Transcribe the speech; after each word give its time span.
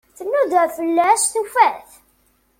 Tnuda 0.17 0.63
fell-as, 0.75 1.23
tufa-t. 1.33 1.89